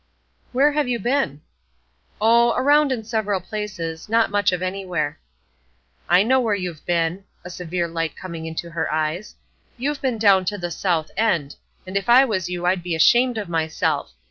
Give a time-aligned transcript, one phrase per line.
[0.51, 1.41] "Where have you been?"
[2.19, 5.19] "Oh, around in several places; not much of anywhere."
[6.09, 9.35] "I know where you've been," a severe light coming into her eyes;
[9.77, 13.37] "you've been down to the South End, and if I was you I'd be ashamed
[13.37, 14.11] of myself!